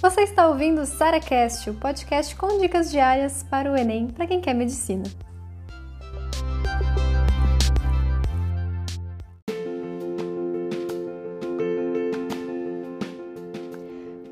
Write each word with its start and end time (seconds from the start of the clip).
Você 0.00 0.22
está 0.22 0.48
ouvindo 0.48 0.82
o 0.82 0.86
SaraCast, 0.86 1.70
o 1.70 1.74
podcast 1.74 2.36
com 2.36 2.58
dicas 2.58 2.90
diárias 2.90 3.42
para 3.42 3.72
o 3.72 3.76
Enem 3.76 4.08
para 4.08 4.26
quem 4.26 4.40
quer 4.40 4.54
medicina. 4.54 5.04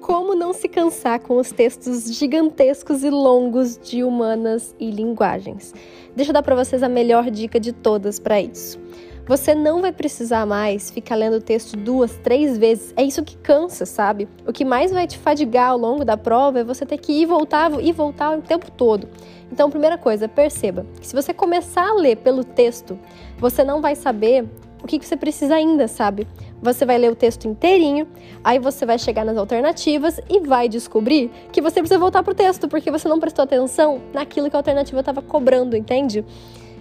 Como 0.00 0.34
não 0.34 0.52
se 0.52 0.68
cansar 0.68 1.20
com 1.20 1.38
os 1.38 1.50
textos 1.50 2.14
gigantescos 2.14 3.02
e 3.02 3.08
longos 3.08 3.78
de 3.78 4.04
humanas 4.04 4.74
e 4.78 4.90
linguagens? 4.90 5.72
Deixa 6.14 6.30
eu 6.30 6.34
dar 6.34 6.42
para 6.42 6.54
vocês 6.54 6.82
a 6.82 6.88
melhor 6.88 7.30
dica 7.30 7.58
de 7.58 7.72
todas 7.72 8.18
para 8.18 8.40
isso. 8.40 8.78
Você 9.26 9.54
não 9.54 9.80
vai 9.80 9.92
precisar 9.92 10.44
mais 10.44 10.90
ficar 10.90 11.14
lendo 11.14 11.36
o 11.36 11.40
texto 11.40 11.76
duas, 11.76 12.16
três 12.18 12.58
vezes. 12.58 12.92
É 12.96 13.04
isso 13.04 13.22
que 13.22 13.36
cansa, 13.36 13.86
sabe? 13.86 14.28
O 14.46 14.52
que 14.52 14.64
mais 14.64 14.90
vai 14.90 15.06
te 15.06 15.16
fadigar 15.16 15.70
ao 15.70 15.78
longo 15.78 16.04
da 16.04 16.16
prova 16.16 16.58
é 16.58 16.64
você 16.64 16.84
ter 16.84 16.98
que 16.98 17.12
ir 17.12 17.26
voltar 17.26 17.70
e 17.80 17.92
voltar 17.92 18.36
o 18.36 18.42
tempo 18.42 18.68
todo. 18.70 19.08
Então, 19.50 19.70
primeira 19.70 19.96
coisa, 19.96 20.26
perceba 20.26 20.84
que 21.00 21.06
se 21.06 21.14
você 21.14 21.32
começar 21.32 21.88
a 21.88 21.94
ler 21.94 22.16
pelo 22.16 22.42
texto, 22.42 22.98
você 23.38 23.62
não 23.62 23.80
vai 23.80 23.94
saber 23.94 24.44
o 24.82 24.86
que, 24.86 24.98
você 24.98 25.16
precisa 25.16 25.54
ainda, 25.54 25.86
sabe? 25.86 26.26
Você 26.60 26.84
vai 26.84 26.98
ler 26.98 27.12
o 27.12 27.14
texto 27.14 27.46
inteirinho, 27.46 28.08
aí 28.42 28.58
você 28.58 28.84
vai 28.84 28.98
chegar 28.98 29.24
nas 29.24 29.36
alternativas 29.36 30.20
e 30.28 30.40
vai 30.40 30.68
descobrir 30.68 31.30
que 31.52 31.60
você 31.60 31.80
precisa 31.80 32.00
voltar 32.00 32.24
pro 32.24 32.34
texto, 32.34 32.66
porque 32.66 32.90
você 32.90 33.08
não 33.08 33.20
prestou 33.20 33.44
atenção 33.44 34.00
naquilo 34.12 34.50
que 34.50 34.56
a 34.56 34.58
alternativa 34.58 34.98
estava 34.98 35.22
cobrando, 35.22 35.76
entende? 35.76 36.24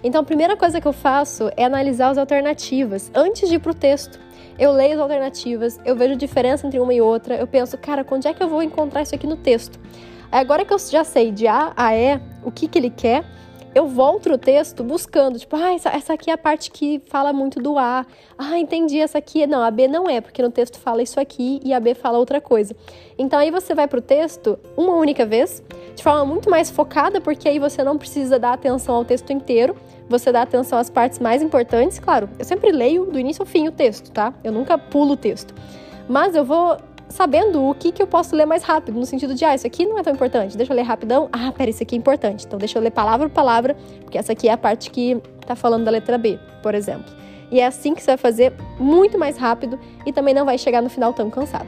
Então, 0.03 0.21
a 0.21 0.23
primeira 0.23 0.57
coisa 0.57 0.81
que 0.81 0.87
eu 0.87 0.93
faço 0.93 1.51
é 1.55 1.63
analisar 1.63 2.09
as 2.09 2.17
alternativas 2.17 3.11
antes 3.13 3.47
de 3.47 3.55
ir 3.55 3.59
para 3.59 3.71
o 3.71 3.75
texto. 3.75 4.19
Eu 4.57 4.71
leio 4.71 4.93
as 4.93 4.99
alternativas, 4.99 5.79
eu 5.85 5.95
vejo 5.95 6.15
diferença 6.15 6.67
entre 6.67 6.79
uma 6.79 6.93
e 6.93 7.01
outra, 7.01 7.35
eu 7.35 7.47
penso, 7.47 7.77
cara, 7.77 8.05
onde 8.11 8.27
é 8.27 8.33
que 8.33 8.43
eu 8.43 8.49
vou 8.49 8.61
encontrar 8.61 9.01
isso 9.01 9.15
aqui 9.15 9.25
no 9.25 9.37
texto? 9.37 9.79
Agora 10.31 10.63
que 10.63 10.73
eu 10.73 10.79
já 10.79 11.03
sei 11.03 11.31
de 11.31 11.47
A 11.47 11.73
a 11.75 11.95
E 11.95 12.19
o 12.43 12.51
que, 12.51 12.67
que 12.67 12.77
ele 12.77 12.89
quer, 12.89 13.25
eu 13.73 13.87
volto 13.87 14.29
no 14.29 14.37
texto 14.37 14.83
buscando, 14.83 15.39
tipo, 15.39 15.55
ah, 15.55 15.73
essa, 15.73 15.89
essa 15.89 16.13
aqui 16.13 16.29
é 16.29 16.33
a 16.33 16.37
parte 16.37 16.69
que 16.71 17.01
fala 17.05 17.31
muito 17.31 17.61
do 17.61 17.77
A. 17.77 18.05
Ah, 18.37 18.59
entendi, 18.59 18.99
essa 18.99 19.17
aqui. 19.17 19.47
Não, 19.47 19.63
a 19.63 19.71
B 19.71 19.87
não 19.87 20.09
é, 20.09 20.19
porque 20.19 20.41
no 20.41 20.51
texto 20.51 20.77
fala 20.77 21.01
isso 21.01 21.19
aqui 21.19 21.61
e 21.63 21.73
a 21.73 21.79
B 21.79 21.93
fala 21.93 22.17
outra 22.17 22.41
coisa. 22.41 22.75
Então 23.17 23.39
aí 23.39 23.49
você 23.49 23.73
vai 23.73 23.87
pro 23.87 24.01
texto 24.01 24.59
uma 24.75 24.93
única 24.95 25.25
vez, 25.25 25.63
de 25.95 26.03
forma 26.03 26.25
muito 26.25 26.49
mais 26.49 26.69
focada, 26.69 27.19
porque 27.19 27.47
aí 27.47 27.59
você 27.59 27.83
não 27.83 27.97
precisa 27.97 28.39
dar 28.39 28.53
atenção 28.53 28.95
ao 28.95 29.05
texto 29.05 29.31
inteiro, 29.31 29.75
você 30.09 30.31
dá 30.31 30.41
atenção 30.41 30.77
às 30.79 30.89
partes 30.89 31.19
mais 31.19 31.41
importantes. 31.41 31.99
Claro, 31.99 32.29
eu 32.37 32.45
sempre 32.45 32.71
leio 32.71 33.05
do 33.05 33.19
início 33.19 33.41
ao 33.41 33.45
fim 33.45 33.67
o 33.67 33.71
texto, 33.71 34.11
tá? 34.11 34.33
Eu 34.43 34.51
nunca 34.51 34.77
pulo 34.77 35.13
o 35.13 35.17
texto. 35.17 35.53
Mas 36.07 36.35
eu 36.35 36.43
vou 36.43 36.77
sabendo 37.09 37.69
o 37.69 37.75
que, 37.75 37.91
que 37.91 38.01
eu 38.01 38.07
posso 38.07 38.35
ler 38.35 38.45
mais 38.45 38.63
rápido, 38.63 38.97
no 38.97 39.05
sentido 39.05 39.35
de, 39.35 39.43
ah, 39.45 39.53
isso 39.53 39.67
aqui 39.67 39.85
não 39.85 39.99
é 39.99 40.03
tão 40.03 40.13
importante, 40.13 40.57
deixa 40.57 40.71
eu 40.71 40.75
ler 40.75 40.83
rapidão. 40.83 41.29
Ah, 41.31 41.51
pera, 41.51 41.69
isso 41.69 41.83
aqui 41.83 41.95
é 41.95 41.97
importante, 41.97 42.45
então 42.45 42.57
deixa 42.57 42.77
eu 42.77 42.81
ler 42.81 42.91
palavra 42.91 43.27
por 43.27 43.35
palavra, 43.35 43.75
porque 44.01 44.17
essa 44.17 44.31
aqui 44.31 44.47
é 44.47 44.53
a 44.53 44.57
parte 44.57 44.89
que 44.89 45.21
tá 45.45 45.55
falando 45.55 45.83
da 45.83 45.91
letra 45.91 46.17
B, 46.17 46.39
por 46.63 46.73
exemplo. 46.73 47.11
E 47.51 47.59
é 47.59 47.65
assim 47.65 47.93
que 47.93 48.01
você 48.01 48.11
vai 48.11 48.17
fazer 48.17 48.53
muito 48.79 49.19
mais 49.19 49.37
rápido 49.37 49.77
e 50.05 50.13
também 50.13 50.33
não 50.33 50.45
vai 50.45 50.57
chegar 50.57 50.81
no 50.81 50.89
final 50.89 51.13
tão 51.13 51.29
cansado. 51.29 51.67